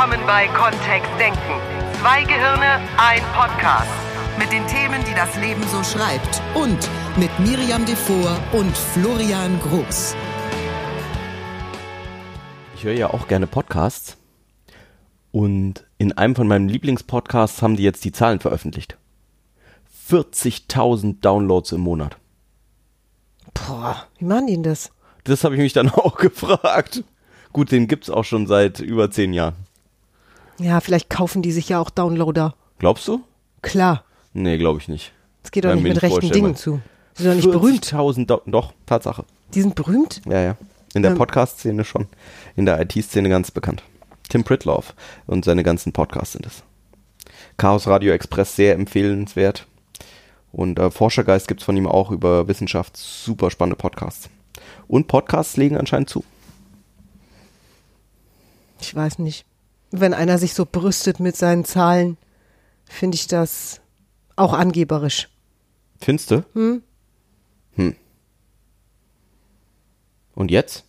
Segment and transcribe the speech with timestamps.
[0.00, 1.60] Willkommen bei Kontext Denken.
[2.00, 3.90] Zwei Gehirne, ein Podcast.
[4.38, 6.40] Mit den Themen, die das Leben so schreibt.
[6.54, 6.88] Und
[7.18, 10.16] mit Miriam Devor und Florian Groß.
[12.76, 14.16] Ich höre ja auch gerne Podcasts.
[15.32, 18.96] Und in einem von meinen Lieblingspodcasts haben die jetzt die Zahlen veröffentlicht.
[20.08, 22.16] 40.000 Downloads im Monat.
[23.52, 24.92] Boah, wie machen die denn das?
[25.24, 27.04] Das habe ich mich dann auch gefragt.
[27.52, 29.56] Gut, den gibt's auch schon seit über zehn Jahren.
[30.60, 32.54] Ja, vielleicht kaufen die sich ja auch Downloader.
[32.78, 33.22] Glaubst du?
[33.62, 34.04] Klar.
[34.32, 35.12] Nee, glaube ich nicht.
[35.42, 36.80] Das geht doch nicht mit rechten Dingen zu.
[37.18, 37.86] Die sind doch nicht berühmt.
[37.86, 39.24] 40.000 Do doch, Tatsache.
[39.54, 40.20] Die sind berühmt?
[40.26, 40.56] Ja, ja.
[40.94, 41.18] In der Ähm.
[41.18, 42.06] Podcast-Szene schon.
[42.56, 43.82] In der IT-Szene ganz bekannt.
[44.28, 44.94] Tim Pritloff
[45.26, 46.62] und seine ganzen Podcasts sind es.
[47.56, 49.66] Chaos Radio Express sehr empfehlenswert.
[50.52, 52.96] Und äh, Forschergeist gibt's von ihm auch über Wissenschaft.
[52.96, 54.28] Super spannende Podcasts.
[54.88, 56.24] Und Podcasts legen anscheinend zu.
[58.80, 59.44] Ich weiß nicht.
[59.90, 62.16] Wenn einer sich so brüstet mit seinen Zahlen,
[62.84, 63.80] finde ich das
[64.36, 65.28] auch angeberisch.
[66.00, 66.44] Findest du?
[66.54, 66.82] Hm.
[67.74, 67.96] Hm.
[70.34, 70.84] Und jetzt?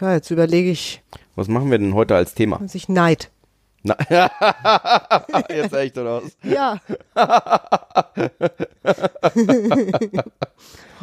[0.00, 1.02] Ja, jetzt überlege ich,
[1.36, 2.60] Was machen wir denn heute als Thema?
[2.60, 3.30] was ich Neid.
[3.84, 3.96] Na,
[5.50, 6.36] jetzt echt oder was?
[6.44, 6.80] Ja.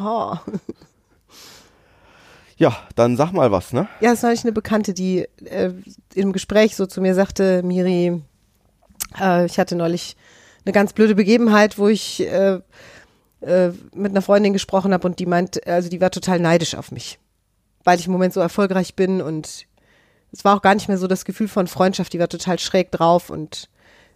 [0.00, 0.34] oh.
[2.60, 3.88] Ja, dann sag mal was, ne?
[4.02, 5.72] Ja, es ist neulich eine Bekannte, die äh,
[6.14, 8.20] im Gespräch so zu mir sagte, Miri,
[9.18, 10.14] äh, ich hatte neulich
[10.66, 12.60] eine ganz blöde Begebenheit, wo ich äh,
[13.40, 16.92] äh, mit einer Freundin gesprochen habe und die meint, also die war total neidisch auf
[16.92, 17.18] mich,
[17.82, 19.64] weil ich im Moment so erfolgreich bin und
[20.30, 22.92] es war auch gar nicht mehr so das Gefühl von Freundschaft, die war total schräg
[22.92, 23.70] drauf und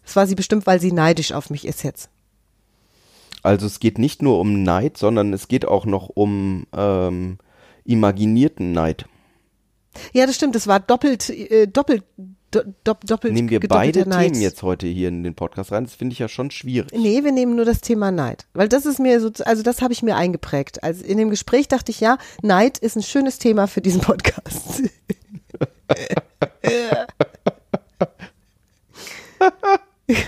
[0.04, 2.10] es war sie bestimmt, weil sie neidisch auf mich ist jetzt.
[3.42, 7.38] Also es geht nicht nur um Neid, sondern es geht auch noch um ähm,
[7.84, 9.06] imaginierten Neid.
[10.12, 12.02] Ja, das stimmt, es war doppelt, äh, doppelt,
[12.50, 14.32] do, dopp- doppelt Nehmen wir beide Neid.
[14.32, 15.84] Themen jetzt heute hier in den Podcast rein.
[15.84, 16.90] Das finde ich ja schon schwierig.
[16.92, 18.46] Nee, wir nehmen nur das Thema Neid.
[18.54, 20.82] Weil das ist mir so, also das habe ich mir eingeprägt.
[20.82, 24.82] Also in dem Gespräch dachte ich, ja, Neid ist ein schönes Thema für diesen Podcast.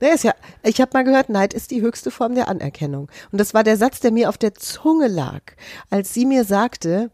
[0.00, 0.32] Nee, ist ja,
[0.68, 3.08] ich habe mal gehört, Neid ist die höchste Form der Anerkennung.
[3.32, 5.40] Und das war der Satz, der mir auf der Zunge lag,
[5.90, 7.10] als sie mir sagte,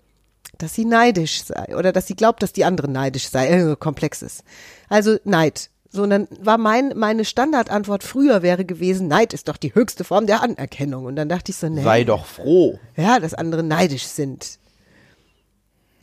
[0.59, 4.22] dass sie neidisch sei oder dass sie glaubt, dass die andere neidisch sei, äh, komplex
[4.22, 4.44] ist.
[4.88, 5.70] Also Neid.
[5.91, 10.03] So, und dann war mein, meine Standardantwort früher wäre gewesen, Neid ist doch die höchste
[10.03, 11.04] Form der Anerkennung.
[11.04, 11.84] Und dann dachte ich so, nee.
[11.84, 12.81] Sei doch froh.
[12.97, 14.59] Ja, dass andere neidisch sind.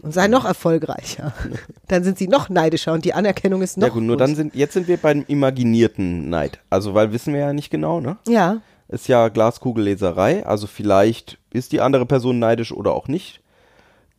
[0.01, 1.33] Und sei noch erfolgreicher.
[1.87, 3.87] Dann sind sie noch neidischer und die Anerkennung ist noch.
[3.87, 4.27] ja gut, nur größer.
[4.27, 6.59] dann sind, jetzt sind wir beim imaginierten Neid.
[6.69, 8.17] Also, weil wissen wir ja nicht genau, ne?
[8.27, 8.61] Ja.
[8.87, 10.45] Ist ja Glaskugelleserei.
[10.45, 13.41] Also vielleicht ist die andere Person neidisch oder auch nicht.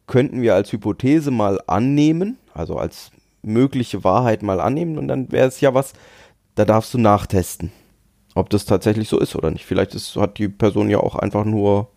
[0.06, 3.10] Könnten wir als Hypothese mal annehmen, also als
[3.42, 5.92] mögliche Wahrheit mal annehmen und dann wäre es ja was,
[6.54, 7.72] da darfst du nachtesten,
[8.34, 9.64] ob das tatsächlich so ist oder nicht.
[9.66, 11.88] Vielleicht ist, hat die Person ja auch einfach nur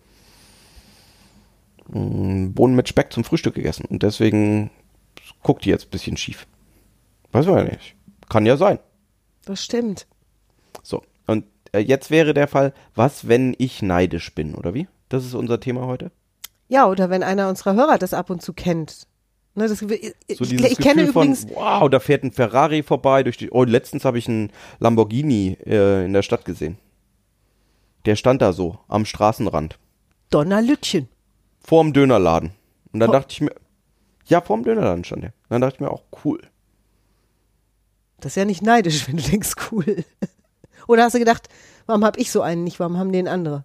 [1.88, 4.70] Bohnen mit Speck zum Frühstück gegessen und deswegen
[5.42, 6.46] guckt die jetzt ein bisschen schief.
[7.32, 7.94] Weiß man ja nicht.
[8.28, 8.78] Kann ja sein.
[9.44, 10.06] Das stimmt.
[10.82, 14.88] So, und äh, jetzt wäre der Fall, was, wenn ich neidisch bin, oder wie?
[15.08, 16.10] Das ist unser Thema heute.
[16.68, 19.06] Ja, oder wenn einer unserer Hörer das ab und zu kennt.
[19.54, 19.88] Ne, das, ich,
[20.36, 23.50] So ich, ich kenne Gefühl übrigens, von, wow, da fährt ein Ferrari vorbei durch die.
[23.50, 26.76] Oh, letztens habe ich einen Lamborghini äh, in der Stadt gesehen.
[28.04, 29.78] Der stand da so am Straßenrand,
[30.30, 31.08] Donnerlütchen.
[31.66, 32.52] Vorm Dönerladen.
[32.92, 33.52] Und dann Vor- dachte ich mir,
[34.26, 35.32] ja, vorm Dönerladen stand der.
[35.48, 36.40] Dann dachte ich mir auch, cool.
[38.20, 40.04] Das ist ja nicht neidisch, wenn du denkst, cool.
[40.88, 41.48] Oder hast du gedacht,
[41.86, 43.64] warum habe ich so einen nicht, warum haben den andere?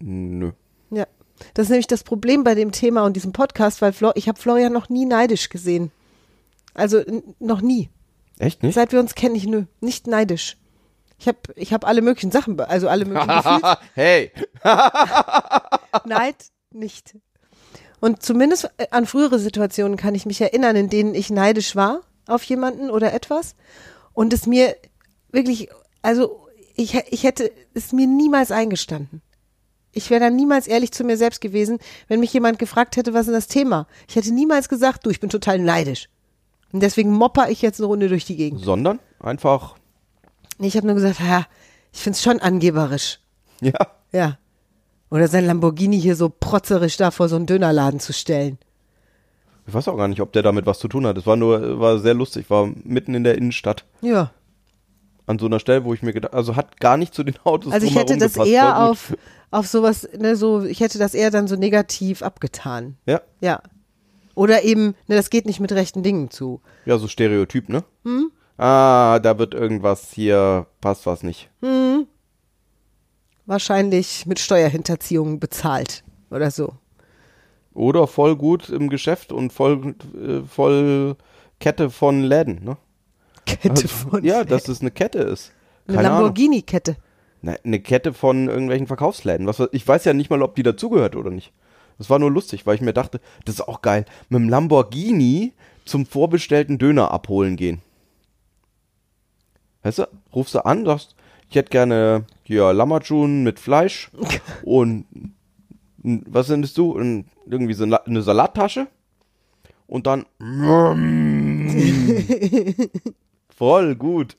[0.00, 0.52] Nö.
[0.90, 1.06] Ja.
[1.54, 4.38] Das ist nämlich das Problem bei dem Thema und diesem Podcast, weil Flor ich habe
[4.40, 5.90] Florian noch nie neidisch gesehen.
[6.74, 7.02] Also
[7.38, 7.90] noch nie.
[8.38, 8.74] Echt nicht?
[8.74, 10.56] Seit wir uns kennen, ich nö, nicht neidisch.
[11.18, 14.32] Ich habe ich hab alle möglichen Sachen, also alle möglichen Gefühls hey,
[16.04, 16.36] Neid
[16.72, 17.16] nicht.
[18.00, 22.00] Und zumindest äh, an frühere Situationen kann ich mich erinnern, in denen ich neidisch war
[22.26, 23.54] auf jemanden oder etwas
[24.12, 24.76] und es mir
[25.30, 25.68] wirklich,
[26.02, 29.22] also ich, ich hätte es mir niemals eingestanden.
[29.92, 31.78] Ich wäre dann niemals ehrlich zu mir selbst gewesen,
[32.08, 33.86] wenn mich jemand gefragt hätte, was ist denn das Thema?
[34.08, 36.08] Ich hätte niemals gesagt, du, ich bin total neidisch.
[36.72, 38.60] Und deswegen mopper ich jetzt eine Runde durch die Gegend.
[38.64, 39.76] sondern einfach,
[40.58, 41.46] Ich habe nur gesagt, ja,
[41.92, 43.20] ich find's schon angeberisch.
[43.60, 43.72] ja.
[44.10, 44.38] Ja.
[45.10, 48.58] Oder sein Lamborghini hier so protzerisch da vor so einen Dönerladen zu stellen.
[49.66, 51.16] Ich weiß auch gar nicht, ob der damit was zu tun hat.
[51.16, 53.84] Es war nur, war sehr lustig, war mitten in der Innenstadt.
[54.02, 54.32] Ja.
[55.26, 57.72] An so einer Stelle, wo ich mir gedacht, also hat gar nicht zu den Autos
[57.72, 59.16] Also ich hätte das eher auf,
[59.50, 62.96] auf sowas, ne, so, ich hätte das eher dann so negativ abgetan.
[63.06, 63.62] Ja, Ja.
[64.34, 66.60] Oder eben, ne, das geht nicht mit rechten Dingen zu.
[66.86, 67.84] Ja, so Stereotyp, ne?
[68.58, 71.50] Ah, da wird irgendwas hier, passt was nicht.
[73.46, 76.74] Wahrscheinlich mit Steuerhinterziehung bezahlt oder so.
[77.74, 81.16] Oder voll gut im Geschäft und voll, äh, voll
[81.60, 82.76] Kette von Läden, ne?
[83.46, 84.24] Kette Also, von.
[84.24, 85.52] ja, dass es eine Kette ist.
[85.86, 86.20] eine Keine Ahnung.
[86.22, 86.96] Lamborghini-Kette.
[87.42, 89.46] Ne, eine Kette von irgendwelchen Verkaufsläden.
[89.46, 91.52] Was, ich weiß ja nicht mal, ob die dazugehört oder nicht.
[91.98, 94.06] Das war nur lustig, weil ich mir dachte, das ist auch geil.
[94.30, 95.52] Mit dem Lamborghini
[95.84, 97.82] zum vorbestellten Döner abholen gehen.
[99.82, 101.14] Weißt du, rufst du an, sagst,
[101.54, 104.10] ich hätte gerne hier Lammertschun mit Fleisch
[104.64, 105.06] und
[106.02, 106.90] was findest du?
[106.90, 108.88] Und irgendwie so eine Salattasche
[109.86, 110.26] und dann
[113.48, 114.36] voll gut.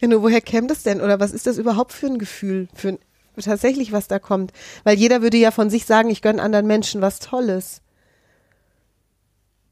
[0.00, 1.00] Ja, nur woher käme das denn?
[1.00, 2.66] Oder was ist das überhaupt für ein Gefühl?
[2.74, 2.98] Für ein,
[3.40, 4.52] tatsächlich, was da kommt?
[4.82, 7.80] Weil jeder würde ja von sich sagen, ich gönne anderen Menschen was Tolles.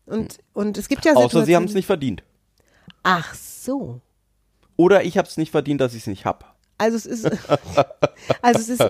[0.07, 2.23] Und, und es gibt ja Außer sie Situationen- haben es nicht verdient.
[3.03, 4.01] Ach so.
[4.77, 6.52] Oder ich habe es nicht verdient, dass ich es nicht hab.
[6.83, 7.25] Also es ist,
[8.43, 8.81] also es ist,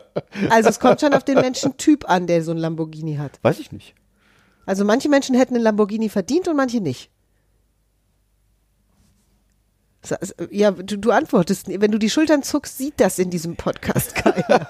[0.49, 3.39] also es kommt schon auf den Menschentyp an, der so ein Lamborghini hat.
[3.43, 3.95] Weiß ich nicht.
[4.65, 7.11] Also manche Menschen hätten einen Lamborghini verdient und manche nicht.
[10.09, 14.15] Heißt, Ja, du, du antwortest, wenn du die Schultern zuckst, sieht das in diesem Podcast
[14.17, 14.67] keiner.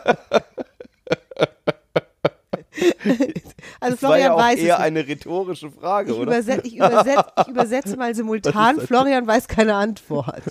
[3.81, 6.33] also Das war ja Florian auch weiß eher eine rhetorische Frage, Ich, oder?
[6.33, 8.81] überset, ich, überset, ich übersetze mal simultan.
[8.81, 10.43] Florian weiß keine Antwort.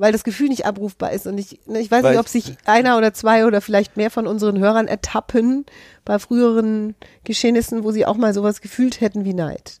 [0.00, 1.26] Weil das Gefühl nicht abrufbar ist.
[1.26, 3.98] Und ich, ne, ich weiß Weil nicht, ob ich- sich einer oder zwei oder vielleicht
[3.98, 5.66] mehr von unseren Hörern ertappen
[6.06, 6.94] bei früheren
[7.24, 9.78] Geschehnissen, wo sie auch mal sowas gefühlt hätten wie Neid.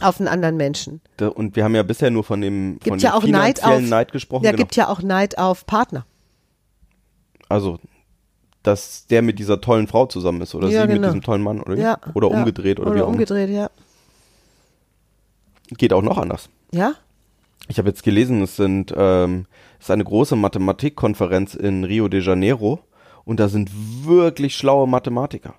[0.00, 1.02] Auf einen anderen Menschen.
[1.18, 3.62] Da- Und wir haben ja bisher nur von dem, von Gibt ja dem auch Neid
[3.62, 3.82] auf.
[3.82, 4.44] Neid gesprochen.
[4.44, 4.62] Ja, genau.
[4.62, 6.06] gibt ja auch Neid auf Partner.
[7.50, 7.78] Also,
[8.62, 11.08] dass der mit dieser tollen Frau zusammen ist oder Ja, sie mit genau.
[11.08, 11.80] diesem tollen Mann oder, wie?
[11.82, 11.98] Ja.
[12.14, 12.38] oder ja.
[12.38, 13.12] umgedreht oder, wie Oder auch immer.
[13.16, 13.68] umgedreht, ja.
[15.76, 16.48] Geht auch noch anders.
[16.72, 16.94] Ja?
[17.68, 19.46] Ich habe jetzt gelesen, es sind ähm,
[19.78, 22.80] es ist eine große Mathematikkonferenz in Rio de Janeiro
[23.24, 23.70] und da sind
[24.04, 25.54] wirklich schlaue Mathematiker.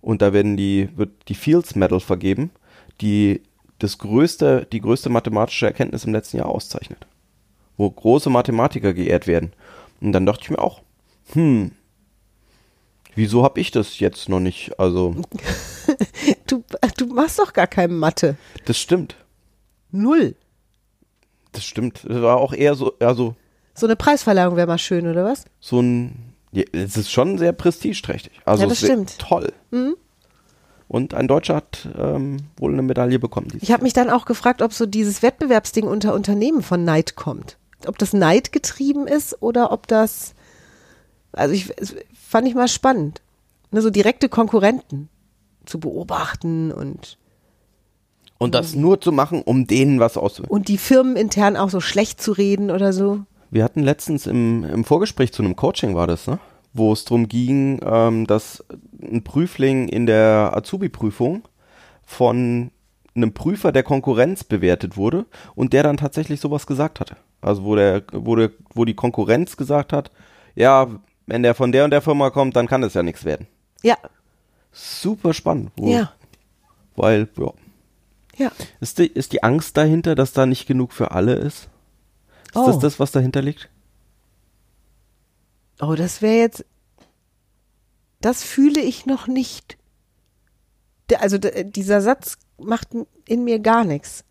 [0.00, 2.50] Und da werden die wird die Fields Medal vergeben,
[3.00, 3.42] die
[3.78, 7.06] das größte die größte mathematische Erkenntnis im letzten Jahr auszeichnet.
[7.76, 9.52] Wo große Mathematiker geehrt werden.
[10.00, 10.82] Und dann dachte ich mir auch,
[11.32, 11.72] hm,
[13.14, 14.78] wieso habe ich das jetzt noch nicht?
[14.78, 15.16] Also,
[16.46, 16.62] Du,
[16.96, 18.36] du machst doch gar keine Mathe.
[18.66, 19.16] das stimmt.
[19.90, 20.36] Null.
[21.54, 22.02] Das stimmt.
[22.06, 23.34] Das war auch eher so, also
[23.74, 25.44] So eine Preisverleihung wäre mal schön, oder was?
[25.60, 26.34] so ein.
[26.52, 28.32] Ja, es ist schon sehr prestigeträchtig.
[28.44, 29.16] Also Ja, das stimmt.
[29.18, 29.22] Mhm.
[29.26, 29.52] Toll.
[30.86, 33.48] Und ein Deutscher hat ähm, wohl eine Medaille bekommen.
[33.60, 37.56] Ich habe mich dann auch gefragt, ob so dieses Wettbewerbsding unter Unternehmen von Neid kommt.
[37.86, 40.34] Ob das Neid getrieben ist oder ob das,
[41.32, 41.72] also ich
[42.14, 43.20] fand ich mal spannend,
[43.72, 45.08] ne, so direkte Konkurrenten
[45.66, 47.18] zu beobachten und
[48.44, 48.58] Und Mhm.
[48.58, 50.50] das nur zu machen, um denen was auszuwählen.
[50.50, 53.20] und die Firmen intern auch so schlecht zu reden oder so.
[53.50, 56.38] Wir hatten letztens im, im Vorgespräch zu einem Coaching war das, ne?
[56.72, 58.64] Wo es darum ging, ähm, dass
[59.00, 61.42] ein Prüfling in der Azubi-Prüfung
[62.04, 62.70] von
[63.14, 65.24] einem Prüfer der Konkurrenz bewertet wurde
[65.54, 67.16] und der dann tatsächlich sowas gesagt hatte.
[67.40, 70.10] Also wo der, wo der, wo die Konkurrenz gesagt hat,
[70.56, 70.88] ja,
[71.26, 73.46] wenn der von der und der Firma kommt, dann kann das ja nichts werden.
[73.82, 73.96] Ja,
[74.72, 75.70] Super spannend.
[75.76, 76.10] Wo, ja,
[76.96, 77.52] Weil, ja.
[78.36, 78.50] Ja.
[78.80, 81.68] Ist die, ist die Angst dahinter, dass da nicht genug für alle ist?
[82.46, 82.66] Ist Oh.
[82.66, 83.68] das das, was dahinter liegt?
[85.80, 86.64] Oh, das wäre jetzt,
[88.20, 89.76] das fühle ich noch nicht.
[91.18, 92.88] Also dieser Satz macht
[93.26, 94.24] in mir gar nichts.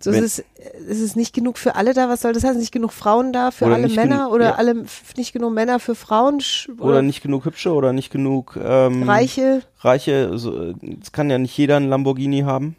[0.00, 0.44] So, es, ist,
[0.88, 2.08] es ist nicht genug für alle da.
[2.08, 2.58] Was soll das heißen?
[2.58, 4.54] Nicht genug Frauen da für Oder alle Männer oder ja.
[4.54, 4.84] alle
[5.16, 9.62] nicht genug Männer für Frauen sch- Oder, nicht genug hübsche oder nicht genug ähm, Reiche?
[9.80, 10.38] Reiche.
[10.38, 12.76] So, es kann ja nicht jeder einen Lamborghini haben.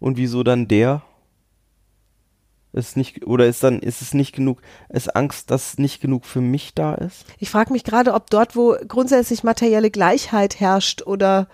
[0.00, 1.02] Und wieso dann der?
[2.72, 4.62] Ist nicht oder ist dann ist es nicht genug?
[4.88, 7.24] Ist Angst, dass nicht genug für mich da ist?
[7.38, 11.48] Ich frage mich gerade, ob dort, wo grundsätzlich materielle Gleichheit herrscht oder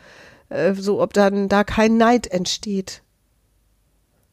[0.51, 3.03] äh, so, ob dann da kein Neid entsteht.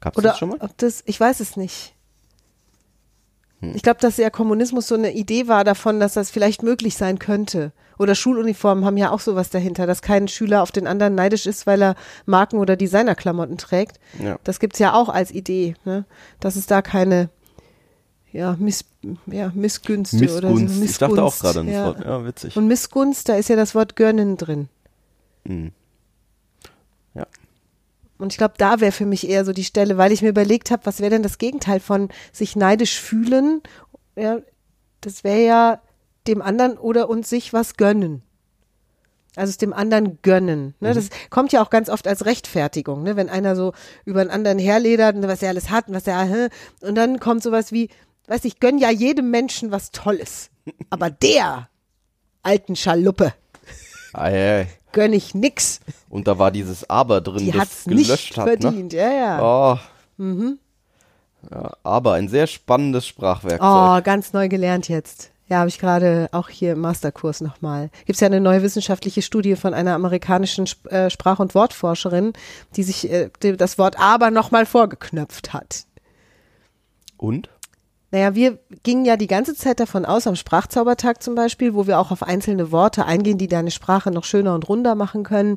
[0.03, 0.57] Gab's Oder das schon mal?
[0.59, 1.95] ob das, ich weiß es nicht.
[3.73, 7.17] Ich glaube, dass der Kommunismus so eine Idee war davon, dass das vielleicht möglich sein
[7.17, 7.71] könnte.
[7.97, 11.65] Oder Schuluniformen haben ja auch sowas dahinter, dass kein Schüler auf den anderen neidisch ist,
[11.65, 11.95] weil er
[12.25, 14.01] Marken- oder Designerklamotten trägt.
[14.21, 14.37] Ja.
[14.43, 16.03] Das gibt's ja auch als Idee, ne?
[16.41, 17.29] dass es da keine
[18.33, 18.83] ja, Miss,
[19.27, 20.55] ja, Missgünste oder so.
[20.55, 20.83] Missgunst.
[20.83, 21.85] Ich dachte auch gerade an das ja.
[21.85, 22.03] Wort.
[22.03, 22.57] Ja, witzig.
[22.57, 24.69] Und Missgunst, da ist ja das Wort gönnen drin.
[25.45, 25.71] Mhm.
[28.23, 28.25] Ja.
[28.25, 30.71] Und ich glaube, da wäre für mich eher so die Stelle, weil ich mir überlegt
[30.71, 33.61] habe, was wäre denn das Gegenteil von sich neidisch fühlen?
[34.15, 34.39] Ja,
[35.01, 35.81] das wäre ja
[36.27, 38.23] dem anderen oder uns sich was gönnen.
[39.35, 40.75] Also es dem anderen gönnen.
[40.79, 40.87] Mhm.
[40.87, 40.93] Ne?
[40.93, 43.15] Das kommt ja auch ganz oft als Rechtfertigung, ne?
[43.15, 43.73] wenn einer so
[44.05, 46.47] über einen anderen herledert und was er alles hat und was er, hä?
[46.81, 47.89] und dann kommt sowas wie,
[48.27, 50.49] weiß ich, gönn ja jedem Menschen was Tolles.
[50.89, 51.69] Aber der
[52.43, 53.33] alten Schaluppe
[54.13, 54.67] Ei, ei.
[54.93, 55.81] Gönn ich nix.
[56.09, 58.47] Und da war dieses Aber drin, Die das hat's nicht gelöscht hat.
[58.47, 58.93] verdient.
[58.93, 58.97] Ne?
[58.99, 59.41] Ja, ja.
[59.41, 59.77] Oh.
[61.51, 63.61] Ja, aber ein sehr spannendes Sprachwerkzeug.
[63.61, 65.31] Oh, ganz neu gelernt jetzt.
[65.49, 67.89] Ja, habe ich gerade auch hier im Masterkurs nochmal.
[68.05, 72.31] Gibt es ja eine neue wissenschaftliche Studie von einer amerikanischen Sp äh, Sprach- und Wortforscherin,
[72.77, 75.83] die sich äh, das Wort aber nochmal vorgeknöpft hat.
[77.17, 77.49] Und?
[78.13, 81.97] Naja, wir gingen ja die ganze Zeit davon aus, am Sprachzaubertag zum Beispiel, wo wir
[81.97, 85.53] auch auf einzelne Worte eingehen, die deine Sprache noch schöner und runder machen können.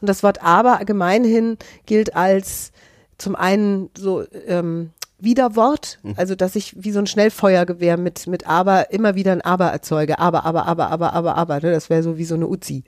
[0.00, 2.72] Und das Wort aber gemeinhin gilt als
[3.18, 8.90] zum einen so ähm, Widerwort, also dass ich wie so ein Schnellfeuergewehr mit, mit aber
[8.92, 10.18] immer wieder ein aber erzeuge.
[10.18, 11.60] Aber, aber, aber, aber, aber, aber.
[11.60, 11.70] Ne?
[11.70, 12.82] Das wäre so wie so eine Uzi.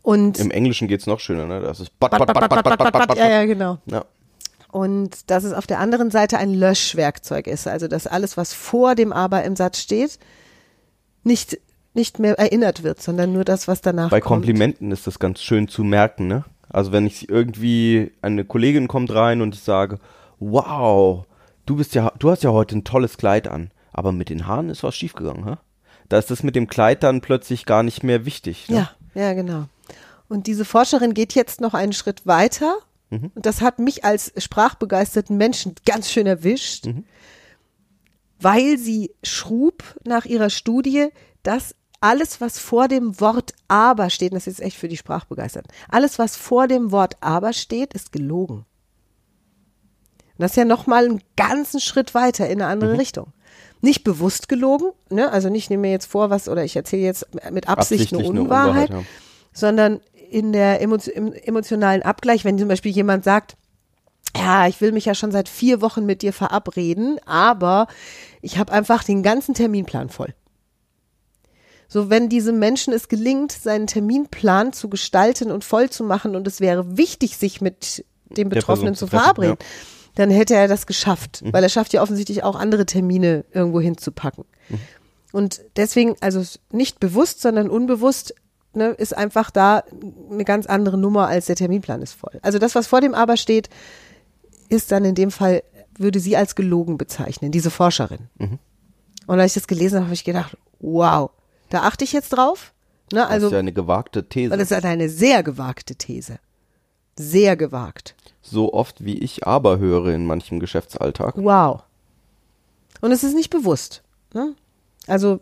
[0.00, 1.60] Und Im Englischen geht's noch schöner, ne?
[1.60, 3.18] Das ist bat, Bat, bat, bat, bat, bat, bat, bat, bat, bat.
[3.18, 3.76] ja, ja, genau.
[3.84, 4.06] Ja.
[4.74, 8.96] Und dass es auf der anderen Seite ein Löschwerkzeug ist, also dass alles, was vor
[8.96, 10.18] dem Aber im Satz steht,
[11.22, 11.60] nicht,
[11.94, 14.42] nicht mehr erinnert wird, sondern nur das, was danach Bei kommt.
[14.42, 16.44] Komplimenten ist das ganz schön zu merken, ne?
[16.68, 20.00] Also wenn ich irgendwie, eine Kollegin kommt rein und ich sage,
[20.40, 21.24] wow,
[21.66, 24.70] du bist ja, du hast ja heute ein tolles Kleid an, aber mit den Haaren
[24.70, 25.58] ist was schiefgegangen, ha?
[26.08, 28.68] Da ist das mit dem Kleid dann plötzlich gar nicht mehr wichtig.
[28.68, 28.88] Ne?
[29.14, 29.66] Ja, ja, genau.
[30.26, 32.74] Und diese Forscherin geht jetzt noch einen Schritt weiter.
[33.34, 36.88] Und das hat mich als sprachbegeisterten Menschen ganz schön erwischt,
[38.40, 41.08] weil sie schrub nach ihrer Studie,
[41.42, 45.72] dass alles, was vor dem Wort aber steht, und das ist echt für die Sprachbegeisterten,
[45.88, 48.66] alles, was vor dem Wort aber steht, ist gelogen.
[50.36, 53.32] Und das ist ja nochmal einen ganzen Schritt weiter in eine andere Richtung.
[53.80, 55.30] Nicht bewusst gelogen, ne?
[55.30, 58.40] also nicht nehme mir jetzt vor, was, oder ich erzähle jetzt mit Absicht eine eine
[58.40, 59.06] Unwahrheit, Unwahrheit,
[59.52, 60.00] sondern
[60.34, 63.56] in der emotionalen Abgleich, wenn zum Beispiel jemand sagt,
[64.36, 67.86] ja, ich will mich ja schon seit vier Wochen mit dir verabreden, aber
[68.42, 70.34] ich habe einfach den ganzen Terminplan voll.
[71.86, 76.48] So, wenn diesem Menschen es gelingt, seinen Terminplan zu gestalten und voll zu machen und
[76.48, 79.58] es wäre wichtig, sich mit dem Betroffenen zu verabreden,
[80.16, 84.44] dann hätte er das geschafft, weil er schafft ja offensichtlich auch andere Termine irgendwo hinzupacken.
[85.30, 88.34] Und deswegen, also nicht bewusst, sondern unbewusst,
[88.76, 89.82] ne, ist einfach da
[90.30, 92.38] eine ganz andere Nummer als der Terminplan ist voll.
[92.42, 93.68] Also das, was vor dem Aber steht,
[94.68, 95.62] ist dann in dem Fall,
[95.98, 98.28] würde sie als gelogen bezeichnen, diese Forscherin.
[98.38, 101.30] Und als ich das gelesen habe, habe ich gedacht, wow,
[101.70, 102.72] da achte ich jetzt drauf.
[103.12, 104.54] Ne, Das also, ist ja eine gewagte These.
[104.54, 106.38] es ist eine sehr gewagte These.
[107.16, 108.16] Sehr gewagt.
[108.42, 111.34] so oft wie ich aber höre in manchem Geschäftsalltag.
[111.36, 111.82] Wow.
[113.00, 114.02] Und es ist nicht bewusst.
[114.32, 114.54] Ne?
[115.06, 115.40] Also,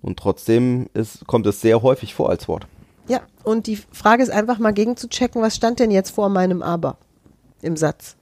[0.00, 2.66] Und trotzdem ist, kommt es sehr häufig vor als Wort.
[3.08, 3.20] ja.
[3.44, 6.98] Und die Frage ist einfach mal gegenzuchecken, was stand denn jetzt vor meinem Aber
[7.62, 8.16] im Satz?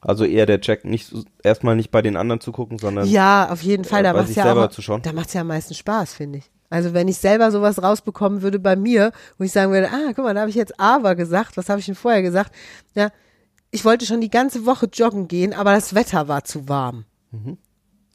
[0.00, 3.62] Also eher der Check, nicht erstmal nicht bei den anderen zu gucken, sondern Ja, auf
[3.62, 4.02] jeden Fall.
[4.02, 5.02] Da bei macht's sich ja selber auch, zu schauen.
[5.02, 6.50] Da macht's ja am meisten Spaß, finde ich.
[6.68, 10.24] Also wenn ich selber sowas rausbekommen würde bei mir, wo ich sagen würde, ah, guck
[10.24, 12.54] mal, da habe ich jetzt aber gesagt, was habe ich denn vorher gesagt?
[12.94, 13.10] Ja,
[13.72, 17.06] ich wollte schon die ganze Woche joggen gehen, aber das Wetter war zu warm.
[17.32, 17.58] Mhm.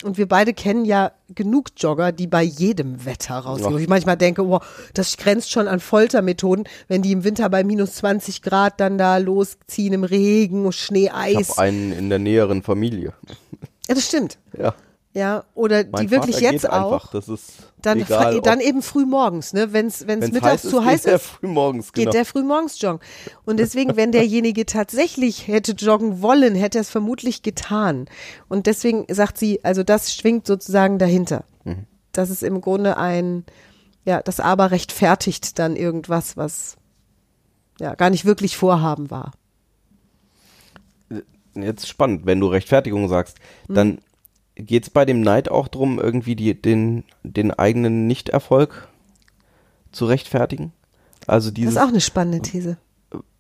[0.04, 3.74] Und wir beide kennen ja genug Jogger, die bei jedem Wetter rausgehen.
[3.74, 4.60] Wo ich manchmal denke, oh,
[4.94, 9.18] das grenzt schon an Foltermethoden, wenn die im Winter bei minus 20 Grad dann da
[9.18, 11.50] losziehen im Regen, Schnee, ich Eis.
[11.52, 13.14] habe einen in der näheren Familie.
[13.88, 14.38] Ja, das stimmt.
[14.58, 14.74] Ja,
[15.16, 16.92] Ja, oder mein die wirklich Vater jetzt geht auch.
[16.92, 17.12] einfach.
[17.12, 19.72] Das ist Dann, egal, dann eben früh morgens, ne?
[19.72, 22.12] Wenn es wenn's mittags heiß zu ist, heiß geht er ist, früh morgens, geht genau.
[22.12, 23.00] der früh morgens joggen.
[23.46, 28.10] Und deswegen, wenn derjenige tatsächlich hätte joggen wollen, hätte er es vermutlich getan.
[28.50, 31.46] Und deswegen sagt sie, also das schwingt sozusagen dahinter.
[31.64, 31.86] Mhm.
[32.12, 33.46] Das ist im Grunde ein,
[34.04, 36.76] ja, das aber rechtfertigt dann irgendwas, was
[37.80, 39.32] ja gar nicht wirklich Vorhaben war.
[41.56, 43.76] Jetzt spannend, wenn du Rechtfertigung sagst, Hm.
[43.76, 43.98] dann
[44.56, 48.88] geht es bei dem Neid auch drum, irgendwie die, den, den eigenen Nichterfolg
[49.92, 50.72] zu rechtfertigen?
[51.28, 52.78] Also Das dieses, ist auch eine spannende These.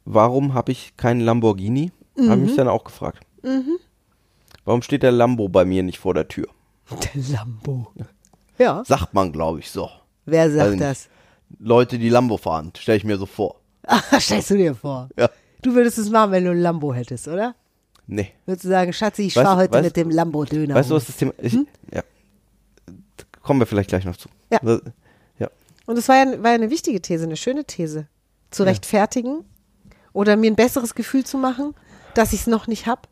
[0.05, 1.91] warum habe ich keinen Lamborghini?
[2.17, 2.41] Habe ich Mhm.
[2.43, 3.25] mich dann auch gefragt.
[4.63, 6.48] Warum steht der Lambo bei mir nicht vor der Tür?
[6.89, 7.91] Der Lambo.
[8.57, 9.89] Ja, Sagt man, glaube ich, so.
[10.25, 10.81] wer sagt nicht.
[10.81, 11.10] das?
[11.60, 13.60] Leute, die Lambo fahren, stelle ich mir so vor.
[13.86, 15.10] Ah, stellst du dir vor.
[15.17, 15.29] Ja.
[15.62, 17.53] Du würdest es machen, wenn du ein Lambo hättest, oder?
[18.07, 18.31] Nee.
[18.45, 20.75] Würdest du sagen, Schatzi, ich Weißt- fahre heute weißt- mit dem Lambo-Döner.
[20.75, 21.53] Weißt du, was das Thema ich,
[21.91, 22.03] Ja.
[23.41, 24.29] Kommen wir vielleicht gleich noch zu.
[24.51, 24.59] Ja.
[24.62, 24.81] Das-
[25.39, 25.50] ja.
[25.85, 28.07] Und es war ja, war ja eine wichtige These, eine schöne These.
[28.51, 29.43] Zu rechtfertigen
[30.13, 31.74] oder mir ein besseres Gefühl zu machen,
[32.13, 33.07] dass ich es noch nicht hab.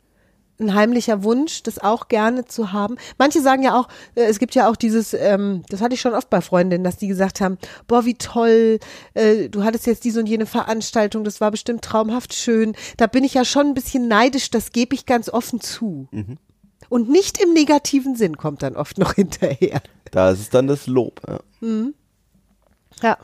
[0.59, 2.97] Ein heimlicher Wunsch, das auch gerne zu haben.
[3.17, 6.13] Manche sagen ja auch, äh, es gibt ja auch dieses, ähm, das hatte ich schon
[6.13, 7.57] oft bei Freundinnen, dass die gesagt haben,
[7.87, 8.79] boah, wie toll,
[9.13, 12.75] äh, du hattest jetzt diese und jene Veranstaltung, das war bestimmt traumhaft schön.
[12.97, 16.07] Da bin ich ja schon ein bisschen neidisch, das gebe ich ganz offen zu.
[16.89, 19.81] Und nicht im negativen Sinn kommt dann oft noch hinterher.
[20.11, 21.21] Da ist es dann das Lob.
[21.27, 21.39] Ja.
[23.01, 23.17] Ja.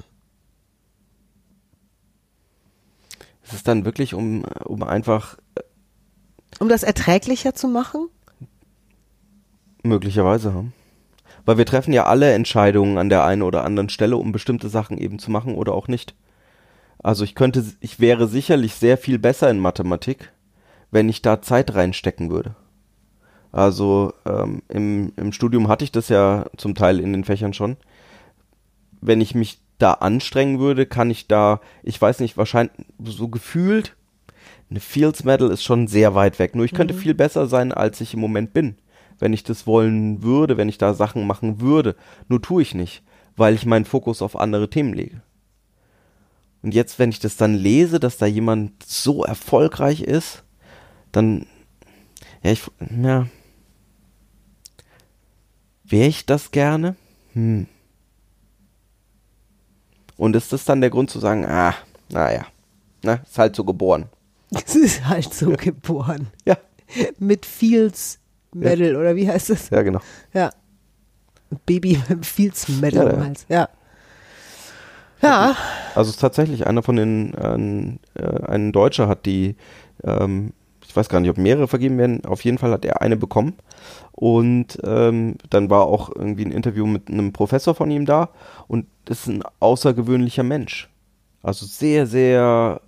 [3.43, 5.37] Es ist dann wirklich, um, um einfach
[6.59, 8.09] Um das erträglicher zu machen?
[9.83, 10.73] möglicherweise haben.
[11.45, 14.97] Weil wir treffen ja alle Entscheidungen an der einen oder anderen Stelle, um bestimmte Sachen
[14.97, 16.15] eben zu machen oder auch nicht.
[17.01, 20.31] Also ich könnte, ich wäre sicherlich sehr viel besser in Mathematik,
[20.91, 22.55] wenn ich da Zeit reinstecken würde.
[23.51, 27.77] Also ähm, im, im Studium hatte ich das ja zum Teil in den Fächern schon.
[29.01, 33.95] Wenn ich mich da anstrengen würde, kann ich da, ich weiß nicht, wahrscheinlich so gefühlt,
[34.69, 36.55] eine Fields Medal ist schon sehr weit weg.
[36.55, 38.75] Nur ich könnte viel besser sein, als ich im Moment bin.
[39.17, 41.95] Wenn ich das wollen würde, wenn ich da Sachen machen würde.
[42.27, 43.03] Nur tue ich nicht,
[43.35, 45.21] weil ich meinen Fokus auf andere Themen lege.
[46.61, 50.43] Und jetzt, wenn ich das dann lese, dass da jemand so erfolgreich ist,
[51.11, 51.45] dann,
[52.43, 52.63] ja, ich,
[53.01, 53.27] ja,
[55.83, 56.95] wäre ich das gerne?
[57.33, 57.67] Hm.
[60.17, 61.73] Und ist das dann der Grund zu sagen, ah,
[62.09, 62.45] naja,
[63.03, 64.09] na, ist halt so geboren.
[64.51, 66.27] Es ist halt so geboren.
[66.45, 66.57] Ja,
[67.19, 68.19] Mit Fields
[68.53, 69.69] Medal, oder wie heißt das?
[69.69, 69.99] ja, genau.
[70.33, 70.49] Ja.
[71.65, 73.25] Baby Fields Medal Ja, ja.
[73.25, 73.45] Hals.
[73.49, 73.69] Ja.
[75.21, 75.55] Ja.
[75.95, 79.55] Also es ist tatsächlich einer von den, ein, äh, ein Deutscher hat die,
[80.03, 80.53] ähm,
[80.87, 83.55] ich weiß gar nicht, ob mehrere vergeben werden, auf jeden Fall hat er eine bekommen.
[84.11, 88.29] Und ähm, dann war auch irgendwie ein Interview mit einem Professor von ihm da
[88.67, 90.89] und das ist ein außergewöhnlicher Mensch.
[91.43, 92.81] Also sehr, sehr,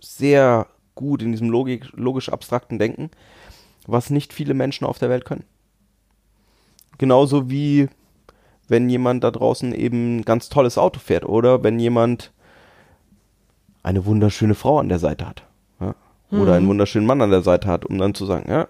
[0.00, 0.66] sehr
[0.98, 3.10] gut in diesem logik, logisch abstrakten Denken,
[3.86, 5.44] was nicht viele Menschen auf der Welt können.
[6.98, 7.88] Genauso wie
[8.66, 12.32] wenn jemand da draußen eben ein ganz tolles Auto fährt oder wenn jemand
[13.82, 15.42] eine wunderschöne Frau an der Seite hat.
[15.80, 15.94] Ja?
[16.30, 18.68] Oder einen wunderschönen Mann an der Seite hat, um dann zu sagen, ja,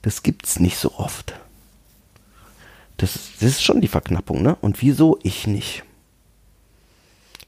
[0.00, 1.34] das gibt's nicht so oft.
[2.96, 4.56] Das, ist- das ist schon die Verknappung, ne?
[4.62, 5.82] Und wieso ich nicht?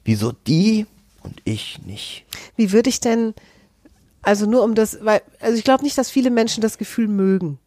[0.05, 0.85] Wieso die
[1.23, 2.27] und ich nicht?
[2.57, 3.33] Wie würde ich denn,
[4.25, 7.59] also nur um das, weil, also ich glaube nicht, dass viele Menschen das Gefühl mögen.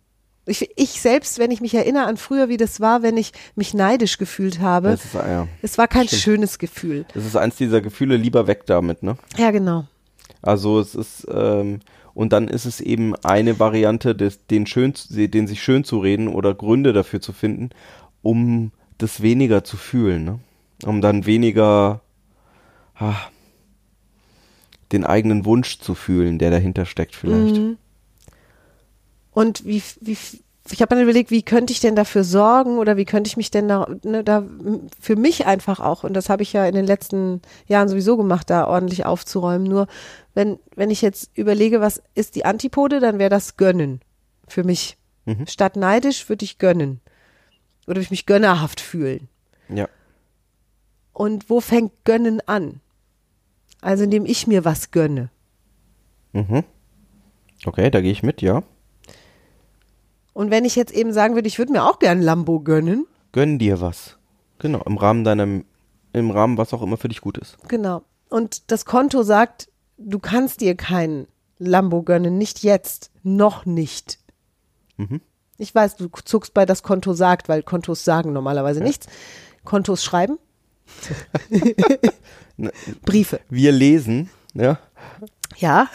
[0.46, 3.74] Ich, ich selbst, wenn ich mich erinnere an früher, wie das war, wenn ich mich
[3.74, 6.22] neidisch gefühlt habe, ist, ja, es war kein stimmt.
[6.22, 7.06] schönes Gefühl.
[7.14, 9.18] das ist eins dieser Gefühle, lieber weg damit, ne?
[9.38, 9.86] Ja, genau.
[10.42, 11.82] Also es ist, ähm,
[12.14, 16.30] und dann ist es eben eine Variante, des, den, schön, den sich schön zu reden
[16.30, 17.70] oder Gründe dafür zu finden,
[18.22, 20.40] um das weniger zu fühlen, ne?
[20.86, 22.02] Um dann weniger
[22.96, 23.16] ah,
[24.92, 27.56] den eigenen Wunsch zu fühlen, der dahinter steckt vielleicht.
[29.32, 30.18] Und wie, wie,
[30.72, 33.52] ich habe dann überlegt, wie könnte ich denn dafür sorgen oder wie könnte ich mich
[33.52, 34.44] denn da, ne, da
[35.00, 38.50] für mich einfach auch, und das habe ich ja in den letzten Jahren sowieso gemacht,
[38.50, 39.68] da ordentlich aufzuräumen.
[39.68, 39.88] Nur
[40.34, 44.02] wenn, wenn ich jetzt überlege, was ist die Antipode, dann wäre das gönnen
[44.48, 44.98] für mich.
[45.48, 47.02] Statt neidisch würde ich gönnen.
[47.86, 49.28] Oder würde ich mich gönnerhaft fühlen.
[49.68, 49.90] Ja.
[51.12, 52.80] Und wo fängt gönnen an?
[53.82, 55.30] Also indem ich mir was gönne.
[56.34, 56.64] Mhm.
[57.66, 58.64] Okay, da gehe ich mit, ja.
[60.34, 63.60] Und wenn ich jetzt eben sagen würde, ich würde mir auch gern Lambo gönnen, Gönn
[63.60, 64.18] dir was.
[64.60, 65.62] Genau, im Rahmen deiner,
[66.14, 67.58] im Rahmen, was auch immer für dich gut ist.
[67.68, 68.02] Genau.
[68.30, 71.28] Und das Konto sagt, du kannst dir kein
[71.60, 74.20] Lambo gönnen, nicht jetzt, noch nicht.
[75.58, 79.08] Ich weiß, du zuckst bei das Konto sagt, weil Kontos sagen normalerweise nichts.
[79.64, 80.40] Kontos schreiben.
[83.06, 83.40] Briefe.
[83.50, 84.80] Wir lesen, ja.
[85.58, 85.90] Ja.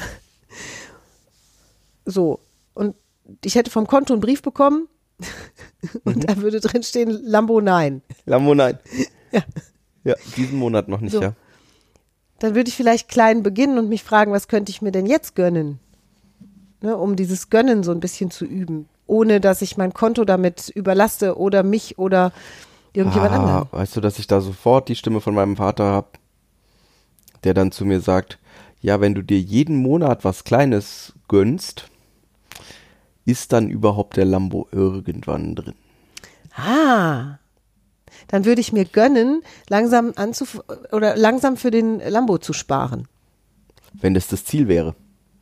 [2.04, 2.40] So.
[2.74, 2.94] Und
[3.44, 4.88] ich hätte vom Konto einen Brief bekommen
[6.04, 8.02] und da würde drin stehen Lambo nein.
[8.26, 8.78] Lambo, nein.
[9.32, 9.42] Ja.
[10.04, 11.22] Ja, diesen Monat noch nicht, So.
[11.22, 11.34] ja.
[12.40, 15.36] dann würde ich vielleicht klein beginnen und mich fragen, was könnte ich mir denn jetzt
[15.36, 15.78] gönnen?
[16.80, 20.68] Ne, um dieses Gönnen so ein bisschen zu üben, ohne dass ich mein Konto damit
[20.70, 22.32] überlaste oder mich oder
[22.92, 23.68] irgendjemand ah, anderen.
[23.72, 26.18] Weißt du, dass ich da sofort die Stimme von meinem Vater hab,
[27.44, 28.38] der dann zu mir sagt,
[28.80, 31.88] ja, wenn du dir jeden Monat was Kleines gönnst,
[33.24, 35.74] ist dann überhaupt der Lambo irgendwann drin?
[36.54, 37.38] Ah.
[38.28, 43.08] Dann würde ich mir gönnen, langsam anzuf oder langsam für den Lambo zu sparen.
[43.92, 44.94] Wenn das das Ziel wäre.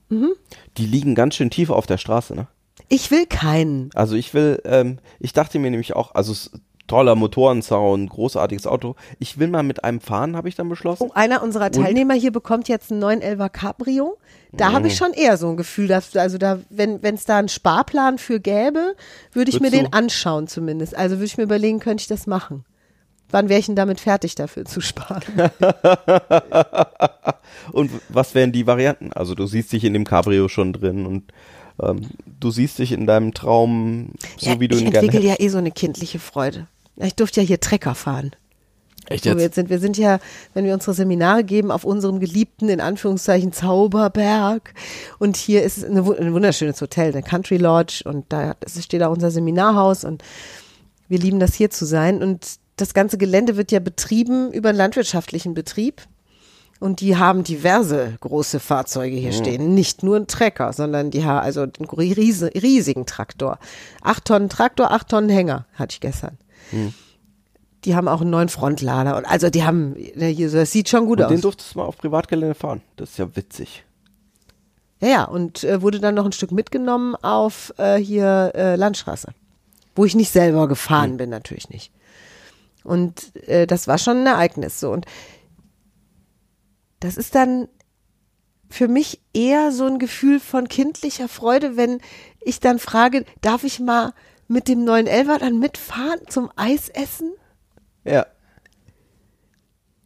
[0.08, 0.32] Mhm.
[0.76, 2.48] Die liegen ganz schön tief auf der Straße, ne?
[2.88, 3.90] Ich will keinen.
[3.94, 6.50] Also ich will, ähm, ich dachte mir nämlich auch, also es,
[6.90, 8.96] toller Motorensound, großartiges Auto.
[9.20, 11.04] Ich will mal mit einem fahren, habe ich dann beschlossen.
[11.08, 14.18] Oh, einer unserer Teilnehmer hier bekommt jetzt einen 911er Cabrio.
[14.52, 17.48] Da habe ich schon eher so ein Gefühl, dass, also da, wenn es da einen
[17.48, 18.96] Sparplan für gäbe,
[19.32, 20.96] würde ich mir Würdest den du- anschauen zumindest.
[20.96, 22.64] Also würde ich mir überlegen, könnte ich das machen.
[23.30, 25.22] Wann wäre ich denn damit fertig, dafür zu sparen?
[27.72, 29.12] Und was wären die Varianten?
[29.12, 31.32] Also du siehst dich in dem Cabrio schon drin und
[31.82, 32.00] ähm,
[32.40, 35.40] du siehst dich in deinem Traum so ja, wie du ich ihn gerne entwickle hättest.
[35.40, 36.66] ja eh so eine kindliche Freude.
[37.06, 38.32] Ich durfte ja hier Trecker fahren.
[39.10, 39.70] Echt Wo wir jetzt sind.
[39.70, 40.20] Wir sind ja,
[40.54, 44.72] wenn wir unsere Seminare geben, auf unserem geliebten, in Anführungszeichen, Zauberberg.
[45.18, 48.02] Und hier ist eine, ein wunderschönes Hotel, eine Country Lodge.
[48.04, 50.04] Und da steht auch unser Seminarhaus.
[50.04, 50.22] Und
[51.08, 52.22] wir lieben das hier zu sein.
[52.22, 56.02] Und das ganze Gelände wird ja betrieben über einen landwirtschaftlichen Betrieb.
[56.78, 59.74] Und die haben diverse große Fahrzeuge hier stehen.
[59.74, 63.58] Nicht nur ein Trecker, sondern die haben also einen riesigen Traktor.
[64.00, 66.38] Acht Tonnen Traktor, acht Tonnen Hänger, hatte ich gestern.
[67.84, 69.16] Die haben auch einen neuen Frontlader.
[69.16, 71.42] Und also die haben, ne, hier, so, das sieht schon gut Und den aus.
[71.42, 72.82] durftest du mal auf Privatgelände fahren.
[72.96, 73.84] Das ist ja witzig.
[75.00, 79.32] Ja, ja, und äh, wurde dann noch ein Stück mitgenommen auf äh, hier äh, Landstraße.
[79.94, 81.90] Wo ich nicht selber gefahren bin, natürlich nicht.
[82.84, 84.90] Und äh, das war schon ein Ereignis so.
[84.90, 85.06] Und
[87.00, 87.68] das ist dann
[88.68, 92.00] für mich eher so ein Gefühl von kindlicher Freude, wenn
[92.40, 94.12] ich dann frage, darf ich mal
[94.50, 97.32] mit dem neuen Elfer dann mitfahren zum Eisessen?
[98.04, 98.26] Ja.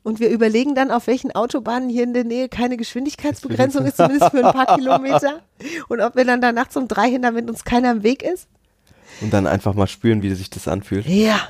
[0.03, 4.31] Und wir überlegen dann, auf welchen Autobahnen hier in der Nähe keine Geschwindigkeitsbegrenzung ist, zumindest
[4.33, 5.41] für ein paar Kilometer.
[5.89, 8.47] Und ob wir dann da nachts um drei hin, damit uns keiner im Weg ist.
[9.23, 11.07] Und dann einfach mal spüren, wie sich das anfühlt.
[11.07, 11.41] Ja,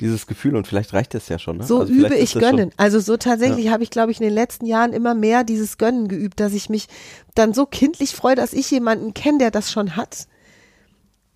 [0.00, 1.58] Dieses Gefühl und vielleicht reicht es ja schon.
[1.58, 1.64] Ne?
[1.64, 2.72] so Also übe ich das Gönnen.
[2.76, 6.08] Also so tatsächlich habe ich, glaube ich, in den letzten Jahren immer mehr dieses Gönnen
[6.08, 6.88] geübt, dass ich mich
[7.36, 10.26] dann so kindlich freue, dass ich jemanden kenne, der das schon hat.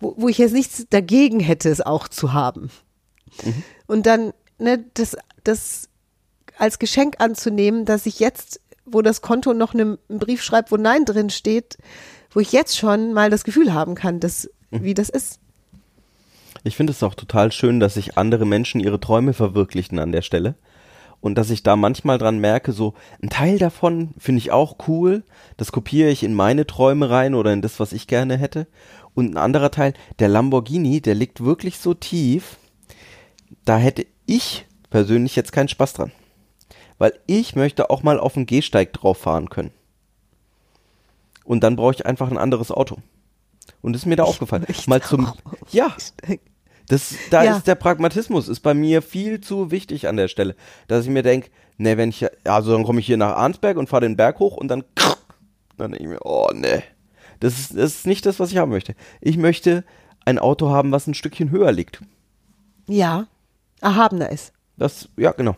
[0.01, 2.69] Wo, wo ich jetzt nichts dagegen hätte, es auch zu haben.
[3.43, 3.63] Mhm.
[3.87, 5.87] Und dann, ne, das, das
[6.57, 10.77] als Geschenk anzunehmen, dass ich jetzt, wo das Konto noch ne- einen Brief schreibt, wo
[10.77, 11.77] Nein drin steht,
[12.31, 14.83] wo ich jetzt schon mal das Gefühl haben kann, dass, Mhm.
[14.83, 15.39] wie das ist.
[16.63, 20.21] Ich finde es auch total schön, dass sich andere Menschen ihre Träume verwirklichen an der
[20.21, 20.55] Stelle.
[21.21, 25.23] Und dass ich da manchmal dran merke, so ein Teil davon finde ich auch cool.
[25.55, 28.67] Das kopiere ich in meine Träume rein oder in das, was ich gerne hätte.
[29.13, 32.57] Und ein anderer Teil, der Lamborghini, der liegt wirklich so tief.
[33.65, 36.11] Da hätte ich persönlich jetzt keinen Spaß dran.
[36.97, 39.71] Weil ich möchte auch mal auf dem Gehsteig drauf fahren können.
[41.43, 42.97] Und dann brauche ich einfach ein anderes Auto.
[43.81, 44.65] Und das ist mir da aufgefallen.
[44.67, 45.31] möchte Mal zum,
[45.71, 45.95] ja,
[46.87, 47.57] das, da Ja.
[47.57, 50.55] ist der Pragmatismus, ist bei mir viel zu wichtig an der Stelle,
[50.87, 53.87] dass ich mir denke, ne, wenn ich, also dann komme ich hier nach Arnsberg und
[53.89, 54.83] fahre den Berg hoch und dann,
[55.77, 56.83] dann denke ich mir, oh ne,
[57.39, 58.95] das ist, das ist nicht das, was ich haben möchte.
[59.19, 59.83] Ich möchte
[60.25, 62.01] ein Auto haben, was ein Stückchen höher liegt.
[62.87, 63.27] Ja,
[63.79, 64.53] erhabener ist.
[64.77, 65.55] Das, ja, genau.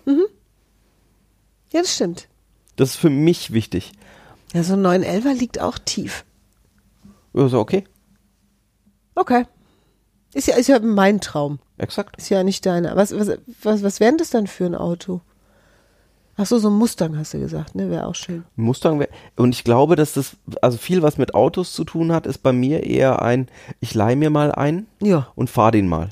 [1.72, 2.28] Ja, das stimmt.
[2.76, 3.92] Das ist für mich wichtig.
[4.54, 6.24] Ja, so ein 911er liegt auch tief.
[7.34, 7.84] Also, okay,
[9.16, 9.46] Okay.
[10.34, 11.60] Ist ja, ist ja mein Traum.
[11.78, 12.18] exakt.
[12.18, 12.96] Ist ja nicht deiner.
[12.96, 15.22] Was, was, was, was wäre denn das dann für ein Auto?
[16.36, 17.92] Ach so, so ein Mustang hast du gesagt, ne?
[17.92, 18.44] Wäre auch schön.
[18.56, 22.26] Mustang wär, und ich glaube, dass das, also viel, was mit Autos zu tun hat,
[22.26, 23.48] ist bei mir eher ein,
[23.82, 25.28] ich leih mir mal ein Ja.
[25.36, 26.10] und fahr den mal.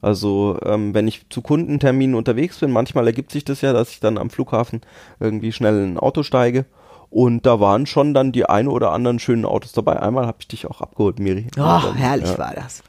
[0.00, 4.00] Also, ähm, wenn ich zu Kundenterminen unterwegs bin, manchmal ergibt sich das ja, dass ich
[4.00, 4.80] dann am Flughafen
[5.20, 6.64] irgendwie schnell in ein Auto steige.
[7.10, 10.00] Und da waren schon dann die eine oder anderen schönen Autos dabei.
[10.00, 11.46] Einmal habe ich dich auch abgeholt, Miri.
[11.58, 12.82] Oh, dann, herrlich ja, war das.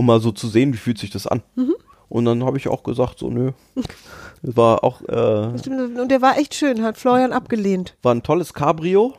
[0.00, 1.42] Um mal so zu sehen, wie fühlt sich das an.
[2.08, 3.52] Und dann habe ich auch gesagt, so, nö.
[4.42, 7.94] Das war auch, äh, Stimmt, Und der war echt schön, hat Florian abgelehnt.
[8.02, 9.14] war ein tolles Cabrio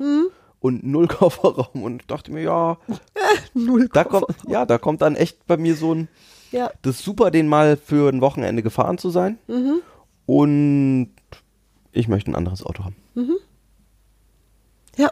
[0.60, 1.84] und null Kofferraum.
[1.84, 2.78] Und ich dachte mir, ja,
[3.54, 6.08] Null da kommt, ja, da kommt dann echt bei mir so ein,
[6.50, 6.72] Ja.
[6.82, 9.38] das ist super, den mal für ein Wochenende gefahren zu sein.
[10.26, 11.12] Und
[11.92, 12.96] ich möchte ein anderes Auto haben.
[14.98, 15.12] Ja.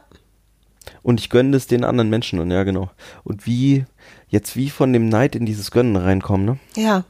[1.04, 2.40] Und ich gönne es den anderen Menschen.
[2.40, 2.90] Und ja, genau.
[3.24, 3.86] Und wie,
[4.30, 6.60] jetzt wie von dem Neid in dieses Gönnen reinkommen, ne?
[6.76, 7.04] Ja.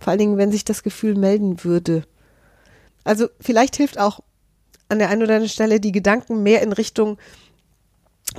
[0.00, 2.04] Vor allen Dingen, wenn sich das Gefühl melden würde.
[3.04, 4.20] Also vielleicht hilft auch
[4.88, 7.18] an der einen oder anderen Stelle die Gedanken mehr in Richtung,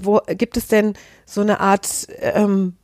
[0.02, 0.94] wo gibt es denn
[1.26, 2.76] so eine Art, ähm,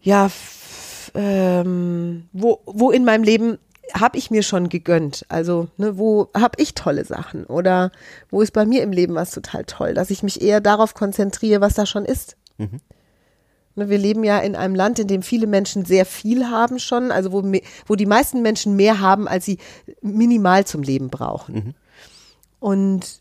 [0.00, 3.58] ja, f- ähm, wo, wo in meinem Leben
[3.92, 5.26] habe ich mir schon gegönnt?
[5.28, 7.44] Also, ne, wo habe ich tolle Sachen?
[7.44, 7.90] Oder
[8.30, 11.60] wo ist bei mir im Leben was total toll, dass ich mich eher darauf konzentriere,
[11.60, 12.36] was da schon ist?
[12.58, 12.68] Ne,
[13.88, 17.32] Wir leben ja in einem Land, in dem viele Menschen sehr viel haben schon, also
[17.32, 17.42] wo,
[17.86, 19.58] wo die meisten Menschen mehr haben, als sie
[20.02, 21.74] minimal zum Leben brauchen.
[22.58, 23.20] Und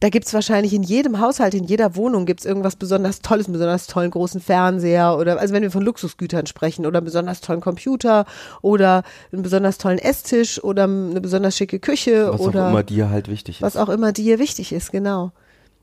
[0.00, 3.86] da gibt's wahrscheinlich in jedem Haushalt, in jeder Wohnung gibt's irgendwas besonders Tolles, einen besonders
[3.86, 8.26] tollen großen Fernseher oder, also wenn wir von Luxusgütern sprechen oder einen besonders tollen Computer
[8.60, 13.08] oder einen besonders tollen Esstisch oder eine besonders schicke Küche Was oder auch immer dir
[13.08, 13.62] halt wichtig ist.
[13.62, 15.32] was auch immer dir wichtig ist, genau.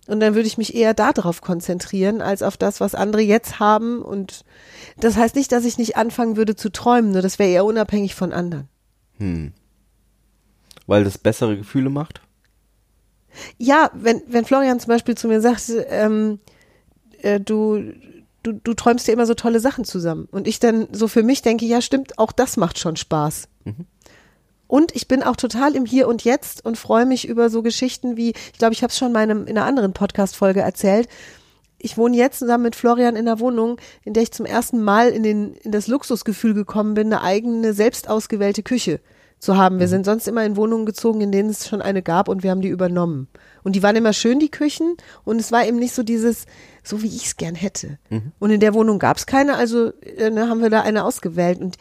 [0.07, 4.01] Und dann würde ich mich eher darauf konzentrieren, als auf das, was andere jetzt haben.
[4.01, 4.43] Und
[4.99, 8.13] das heißt nicht, dass ich nicht anfangen würde zu träumen, nur das wäre eher unabhängig
[8.13, 8.67] von anderen.
[9.17, 9.53] Hm.
[10.87, 12.21] Weil das bessere Gefühle macht?
[13.57, 16.39] Ja, wenn, wenn Florian zum Beispiel zu mir sagt, ähm,
[17.19, 17.81] äh, du,
[18.43, 20.27] du, du träumst dir immer so tolle Sachen zusammen.
[20.29, 23.47] Und ich dann so für mich denke, ja stimmt, auch das macht schon Spaß.
[24.73, 28.17] Und ich bin auch total im Hier und Jetzt und freue mich über so Geschichten
[28.17, 31.07] wie, ich glaube, ich habe es schon in, meinem, in einer anderen Podcast-Folge erzählt.
[31.77, 35.09] Ich wohne jetzt zusammen mit Florian in einer Wohnung, in der ich zum ersten Mal
[35.09, 38.99] in, den, in das Luxusgefühl gekommen bin, eine eigene, selbst ausgewählte Küche
[39.37, 39.77] zu haben.
[39.77, 42.49] Wir sind sonst immer in Wohnungen gezogen, in denen es schon eine gab und wir
[42.49, 43.27] haben die übernommen.
[43.61, 46.45] Und die waren immer schön, die Küchen, und es war eben nicht so dieses,
[46.81, 47.99] so wie ich es gern hätte.
[48.39, 51.59] Und in der Wohnung gab es keine, also äh, ne, haben wir da eine ausgewählt.
[51.59, 51.77] Und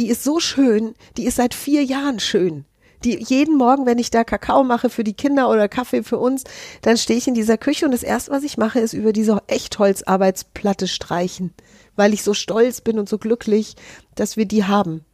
[0.00, 2.64] die ist so schön, die ist seit vier Jahren schön.
[3.04, 6.44] Die jeden Morgen, wenn ich da Kakao mache für die Kinder oder Kaffee für uns,
[6.80, 9.42] dann stehe ich in dieser Küche und das erste, was ich mache, ist über diese
[9.46, 11.52] Echtholzarbeitsplatte streichen,
[11.96, 13.76] weil ich so stolz bin und so glücklich,
[14.14, 15.04] dass wir die haben.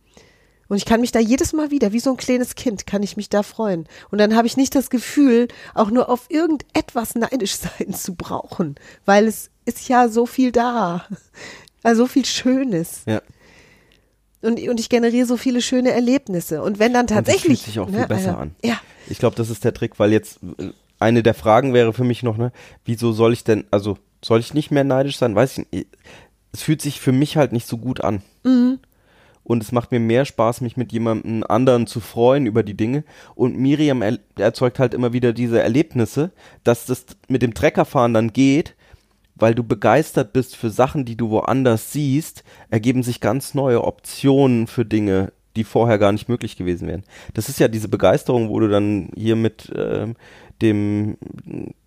[0.69, 3.17] Und ich kann mich da jedes Mal wieder, wie so ein kleines Kind, kann ich
[3.17, 3.89] mich da freuen.
[4.13, 8.77] Und dann habe ich nicht das Gefühl, auch nur auf irgendetwas neidisch sein zu brauchen,
[9.05, 11.07] weil es ist ja so viel da.
[11.83, 13.03] Also so viel Schönes.
[13.07, 13.21] Ja.
[14.47, 16.63] Und, und ich generiere so viele schöne Erlebnisse.
[16.63, 17.61] Und wenn dann Und das tatsächlich.
[17.61, 18.55] fühlt sich auch viel ne, besser also, an.
[18.65, 18.79] Ja.
[19.09, 22.23] Ich glaube, das ist der Trick, weil jetzt äh, eine der Fragen wäre für mich
[22.23, 22.53] noch, ne,
[22.85, 25.35] wieso soll ich denn, also soll ich nicht mehr neidisch sein?
[25.35, 25.89] Weiß ich nicht.
[26.53, 28.23] Es fühlt sich für mich halt nicht so gut an.
[29.43, 33.05] Und es macht mir mehr Spaß, mich mit jemandem anderen zu freuen über die Dinge.
[33.35, 36.31] Und Miriam er erzeugt halt immer wieder diese Erlebnisse,
[36.65, 38.75] dass das mit dem Treckerfahren dann geht,
[39.37, 44.67] weil du begeistert bist für Sachen, die du woanders siehst, ergeben sich ganz neue Optionen
[44.67, 47.05] für Dinge, die vorher gar nicht möglich gewesen wären.
[47.35, 50.17] Das ist ja diese Begeisterung, wo du dann hier mit ähm,
[50.63, 51.19] dem,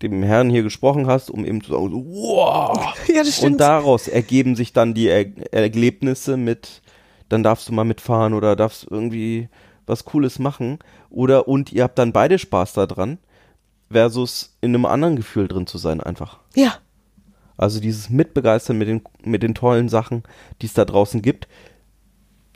[0.02, 2.94] dem Herrn hier gesprochen hast, um eben zu sagen, so, wow!
[3.08, 3.52] Ja, das stimmt.
[3.52, 6.82] Und daraus ergeben sich dann die er Erlebnisse mit,
[7.28, 9.48] dann darfst du mal mitfahren oder darfst irgendwie
[9.86, 10.78] was Cooles machen.
[11.10, 13.18] Oder und ihr habt dann beide Spaß daran,
[13.90, 16.38] versus in einem anderen Gefühl drin zu sein einfach.
[16.54, 16.74] ja.
[17.60, 20.22] Also dieses Mitbegeistern mit den, mit den tollen Sachen,
[20.62, 21.46] die es da draußen gibt,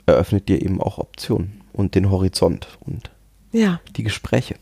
[0.07, 3.11] eröffnet dir eben auch Optionen und den Horizont und
[3.51, 3.79] Ja.
[3.95, 4.55] die Gespräche.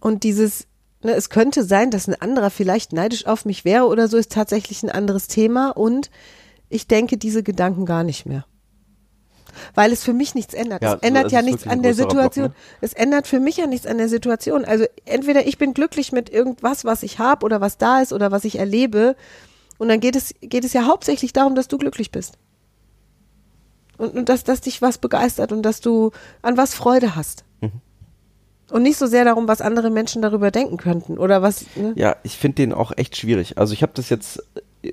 [0.00, 0.66] Und dieses,
[1.04, 4.32] ne, es könnte sein, dass ein anderer vielleicht neidisch auf mich wäre oder so, ist
[4.32, 5.70] tatsächlich ein anderes Thema.
[5.70, 6.10] Und
[6.68, 8.44] ich denke diese Gedanken gar nicht mehr.
[9.74, 10.82] Weil es für mich nichts ändert.
[10.82, 12.46] Ja, es ändert ja nichts an der größerer Block, Situation.
[12.46, 12.54] ne?
[12.80, 14.64] Es ändert für mich ja nichts an der Situation.
[14.64, 18.30] Also entweder ich bin glücklich mit irgendwas, was ich habe oder was da ist oder
[18.30, 19.16] was ich erlebe.
[19.78, 22.34] Und dann geht es, geht es ja hauptsächlich darum, dass du glücklich bist.
[23.96, 27.44] Und, und dass, dass dich was begeistert und dass du an was Freude hast.
[27.60, 27.72] Mhm.
[28.70, 31.64] Und nicht so sehr darum, was andere Menschen darüber denken könnten oder was.
[31.74, 31.94] Ne?
[31.96, 33.56] Ja, ich finde den auch echt schwierig.
[33.56, 34.42] Also ich habe das jetzt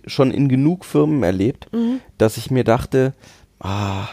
[0.07, 1.67] schon in genug Firmen erlebt,
[2.17, 3.13] dass ich mir dachte,
[3.59, 4.07] ah,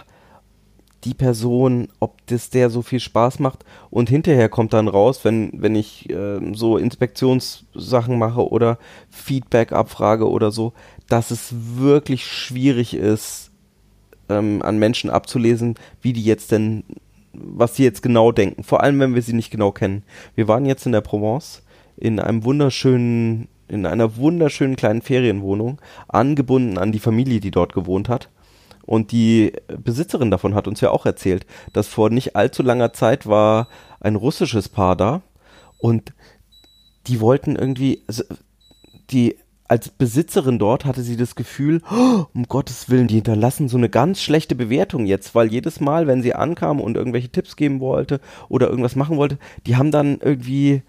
[1.05, 5.51] die Person, ob das der so viel Spaß macht und hinterher kommt dann raus, wenn,
[5.55, 8.79] wenn ich ähm, so Inspektionssachen mache oder
[9.11, 10.73] Feedback abfrage oder so,
[11.09, 13.51] dass es wirklich schwierig ist,
[14.29, 16.85] ähm, an Menschen abzulesen, wie die jetzt denn,
[17.33, 18.63] was sie jetzt genau denken.
[18.63, 20.05] Vor allem, wenn wir sie nicht genau kennen.
[20.35, 21.63] Wir waren jetzt in der Provence
[21.97, 28.09] in einem wunderschönen, in einer wunderschönen kleinen Ferienwohnung, angebunden an die Familie, die dort gewohnt
[28.09, 28.29] hat.
[28.85, 33.27] Und die Besitzerin davon hat uns ja auch erzählt, dass vor nicht allzu langer Zeit
[33.27, 33.69] war
[34.01, 35.23] ein russisches Paar da
[35.79, 36.13] und
[37.07, 38.25] die wollten irgendwie, also
[39.11, 39.37] die
[39.73, 43.89] als Besitzerin dort hatte sie das Gefühl, oh, um Gottes Willen, die hinterlassen so eine
[43.89, 48.21] ganz schlechte Bewertung jetzt, weil jedes Mal, wenn sie ankam und irgendwelche Tipps geben wollte
[48.51, 50.83] oder irgendwas machen wollte, die haben dann irgendwie,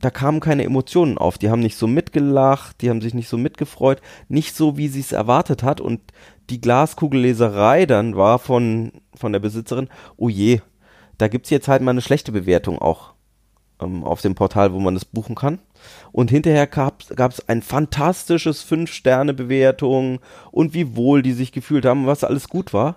[0.00, 1.38] da, kamen keine Emotionen auf.
[1.38, 5.00] Die haben nicht so mitgelacht, die haben sich nicht so mitgefreut, nicht so, wie sie
[5.00, 5.80] es erwartet hat.
[5.80, 6.00] Und
[6.48, 10.60] die Glaskugelleserei dann war von, von der Besitzerin, oh je,
[11.18, 13.14] da gibt's jetzt halt mal eine schlechte Bewertung auch
[13.80, 15.58] ähm, auf dem Portal, wo man das buchen kann.
[16.12, 22.24] Und hinterher gab es ein fantastisches 5-Sterne-Bewertung und wie wohl die sich gefühlt haben, was
[22.24, 22.96] alles gut war.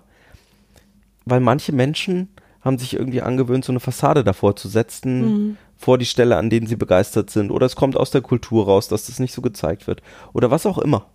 [1.24, 2.28] Weil manche Menschen
[2.60, 6.66] haben sich irgendwie angewöhnt, so eine Fassade davor zu setzen, vor die Stelle, an denen
[6.66, 7.50] sie begeistert sind.
[7.50, 10.02] Oder es kommt aus der Kultur raus, dass das nicht so gezeigt wird.
[10.32, 11.06] Oder was auch immer.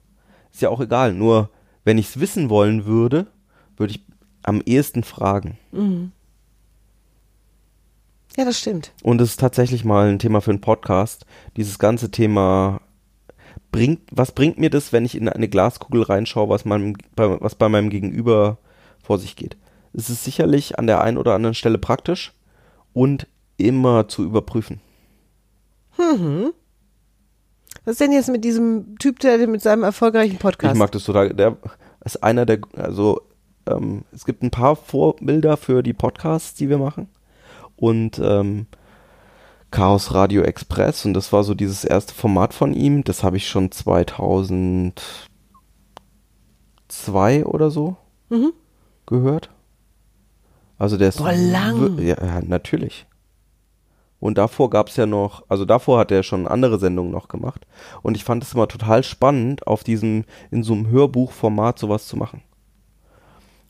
[0.52, 1.14] Ist ja auch egal.
[1.14, 1.50] Nur,
[1.84, 3.28] wenn ich es wissen wollen würde,
[3.78, 4.06] würde ich
[4.44, 5.58] am ehesten fragen.
[8.38, 8.92] Ja, das stimmt.
[9.04, 11.26] Und es ist tatsächlich mal ein Thema für einen Podcast.
[11.58, 12.82] Dieses ganze Thema
[13.72, 17.56] bringt, was bringt mir das, wenn ich in eine Glaskugel reinschaue, was, meinem, bei, was
[17.56, 18.58] bei meinem Gegenüber
[19.02, 19.58] vor sich geht?
[19.94, 22.34] Es ist sicherlich an der einen oder anderen Stelle praktisch
[22.94, 23.28] und
[23.60, 24.82] immer zu überprüfen.
[27.86, 30.74] Was ist denn jetzt mit diesem Typ, der mit seinem erfolgreichen Podcast?
[30.74, 31.34] Ich mag das total.
[31.34, 31.58] Der
[32.04, 33.22] ist einer der, also
[33.68, 37.10] ähm, es gibt ein paar Vorbilder für die Podcasts, die wir machen.
[37.76, 38.68] Und ähm,
[39.72, 43.04] Chaos Radio Express und das war so dieses erste Format von ihm.
[43.04, 44.94] Das habe ich schon 2002
[47.46, 47.98] oder so
[49.06, 49.50] gehört.
[50.78, 52.00] Also der ist Boah, lang.
[52.00, 53.06] ja, natürlich.
[54.20, 57.66] Und davor gab es ja noch, also davor hat er schon andere Sendungen noch gemacht.
[58.02, 62.18] Und ich fand es immer total spannend, auf diesem, in so einem Hörbuchformat sowas zu
[62.18, 62.42] machen.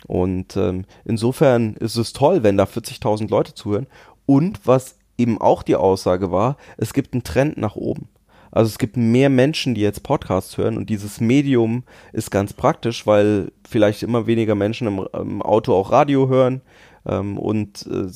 [0.07, 3.87] Und ähm, insofern ist es toll, wenn da 40.000 Leute zuhören.
[4.25, 8.07] Und was eben auch die Aussage war, es gibt einen Trend nach oben.
[8.51, 11.83] Also es gibt mehr Menschen, die jetzt Podcasts hören und dieses Medium
[12.13, 16.61] ist ganz praktisch, weil vielleicht immer weniger Menschen im, im Auto auch Radio hören
[17.05, 18.07] ähm, und äh,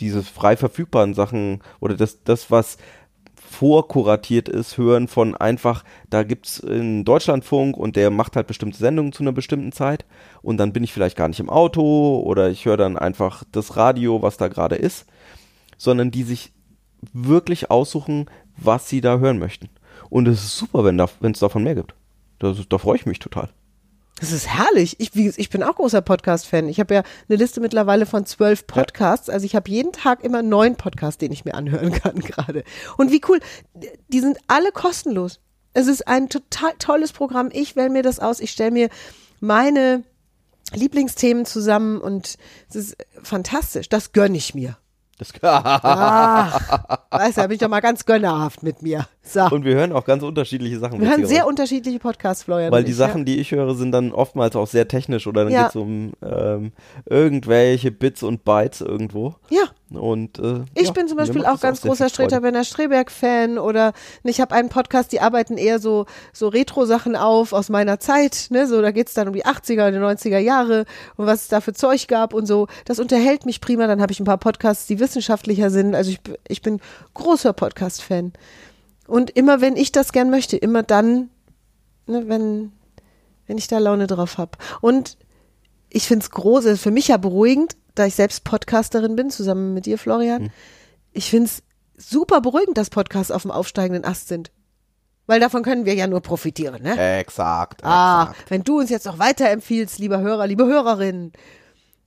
[0.00, 2.78] diese frei verfügbaren Sachen oder das, das was
[3.50, 9.12] vorkuratiert ist, hören von einfach, da gibt's einen Deutschlandfunk und der macht halt bestimmte Sendungen
[9.12, 10.04] zu einer bestimmten Zeit
[10.40, 13.76] und dann bin ich vielleicht gar nicht im Auto oder ich höre dann einfach das
[13.76, 15.06] Radio, was da gerade ist,
[15.78, 16.52] sondern die sich
[17.12, 19.68] wirklich aussuchen, was sie da hören möchten.
[20.10, 21.94] Und es ist super, wenn da, es davon mehr gibt.
[22.38, 23.50] Das, da freue ich mich total.
[24.20, 24.96] Das ist herrlich.
[24.98, 26.68] Ich, wie, ich bin auch großer Podcast-Fan.
[26.68, 29.30] Ich habe ja eine Liste mittlerweile von zwölf Podcasts.
[29.30, 32.62] Also ich habe jeden Tag immer einen neuen Podcast, den ich mir anhören kann gerade.
[32.98, 33.40] Und wie cool.
[34.08, 35.40] Die sind alle kostenlos.
[35.72, 37.48] Es ist ein total tolles Programm.
[37.52, 38.40] Ich wähle mir das aus.
[38.40, 38.90] Ich stelle mir
[39.40, 40.04] meine
[40.74, 42.36] Lieblingsthemen zusammen und
[42.68, 43.88] es ist fantastisch.
[43.88, 44.76] Das gönne ich mir.
[45.20, 49.06] Das, Ah, weißt du, da bin ich doch mal ganz gönnerhaft mit mir.
[49.22, 49.42] So.
[49.50, 50.98] und wir hören auch ganz unterschiedliche Sachen.
[51.00, 52.72] Wir hören sehr unterschiedliche Podcasts, Florian.
[52.72, 55.52] Weil die ich, Sachen, die ich höre, sind dann oftmals auch sehr technisch oder dann
[55.52, 55.64] Ja.
[55.64, 56.72] geht's um ähm,
[57.04, 59.34] irgendwelche Bits und Bytes irgendwo.
[59.50, 59.64] Ja.
[59.92, 62.08] Und äh, Ich ja, bin zum Beispiel auch ganz sehr großer.
[62.08, 67.52] Streter Benner Streberg-Fan oder ich habe einen Podcast, die arbeiten eher so, so Retro-Sachen auf
[67.52, 70.84] aus meiner Zeit, ne, so da geht's dann um die 80er, die 90er Jahre
[71.16, 72.68] und was es da für Zeug gab und so.
[72.84, 76.20] Das unterhält mich prima, dann habe ich ein paar Podcasts, die wissenschaftlicher sind, also ich,
[76.46, 76.80] ich bin
[77.14, 78.32] großer Podcast-Fan.
[79.08, 81.30] Und immer wenn ich das gern möchte, immer dann,
[82.06, 82.70] ne, wenn,
[83.48, 84.52] wenn ich da Laune drauf habe.
[84.80, 85.16] Und
[85.88, 89.30] ich finde es groß, es ist für mich ja beruhigend, da ich selbst Podcasterin bin,
[89.30, 90.50] zusammen mit dir, Florian.
[91.12, 91.62] Ich finde es
[91.96, 94.50] super beruhigend, dass Podcasts auf dem aufsteigenden Ast sind.
[95.26, 97.18] Weil davon können wir ja nur profitieren, ne?
[97.20, 97.84] Exakt.
[97.84, 98.50] Ah, exakt.
[98.50, 101.32] wenn du uns jetzt noch weiterempfiehlst, lieber Hörer, liebe Hörerin,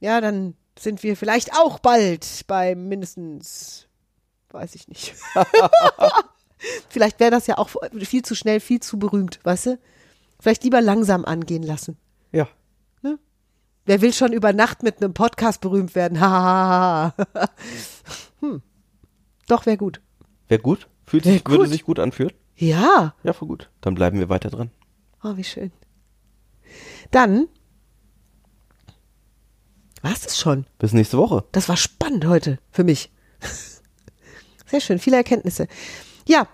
[0.01, 3.87] ja, dann sind wir vielleicht auch bald bei mindestens,
[4.49, 5.13] weiß ich nicht.
[6.89, 7.69] vielleicht wäre das ja auch
[8.01, 9.79] viel zu schnell, viel zu berühmt, weißt du?
[10.39, 11.97] Vielleicht lieber langsam angehen lassen.
[12.33, 12.49] Ja.
[13.85, 16.19] Wer will schon über Nacht mit einem Podcast berühmt werden?
[16.21, 17.49] Ha, ha, ha.
[18.39, 18.61] hm.
[19.47, 20.01] Doch, wäre gut.
[20.47, 20.87] Wäre gut.
[21.05, 21.69] Fühlt Wär sich, würde gut.
[21.69, 22.33] sich gut anfühlen.
[22.55, 23.13] Ja.
[23.23, 23.69] Ja, voll gut.
[23.81, 24.71] Dann bleiben wir weiter dran.
[25.21, 25.71] Oh, wie schön.
[27.11, 27.47] Dann
[30.01, 30.65] war es das schon.
[30.79, 31.43] Bis nächste Woche.
[31.51, 33.11] Das war spannend heute für mich.
[34.65, 35.67] Sehr schön, viele Erkenntnisse.
[36.27, 36.47] Ja,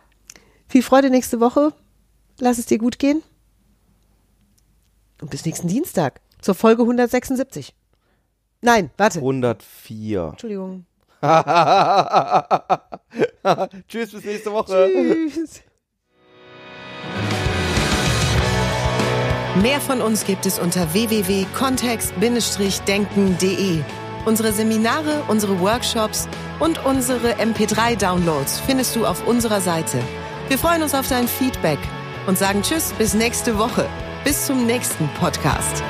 [0.67, 1.73] viel Freude nächste Woche.
[2.39, 3.21] Lass es dir gut gehen.
[5.21, 7.73] Und bis nächsten Dienstag zur Folge 176.
[8.61, 9.19] Nein, warte.
[9.19, 10.29] 104.
[10.31, 10.85] Entschuldigung.
[13.87, 14.89] Tschüss, bis nächste Woche.
[15.31, 15.61] Tschüss.
[19.61, 23.81] Mehr von uns gibt es unter www.kontext-denken.de.
[24.25, 29.99] Unsere Seminare, unsere Workshops und unsere MP3-Downloads findest du auf unserer Seite.
[30.47, 31.79] Wir freuen uns auf dein Feedback
[32.27, 33.85] und sagen Tschüss bis nächste Woche.
[34.23, 35.83] Bis zum nächsten Podcast.